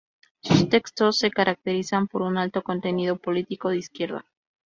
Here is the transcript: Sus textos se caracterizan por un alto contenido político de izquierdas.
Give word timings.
Sus 0.41 0.67
textos 0.67 1.19
se 1.19 1.29
caracterizan 1.29 2.07
por 2.07 2.23
un 2.23 2.39
alto 2.39 2.63
contenido 2.63 3.17
político 3.17 3.69
de 3.69 3.77
izquierdas. 3.77 4.25